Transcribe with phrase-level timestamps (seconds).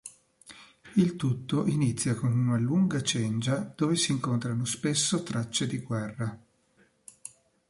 [0.95, 6.43] Il tutto inizia con una lunga cengia dove si incontrano spesso tracce di guerra.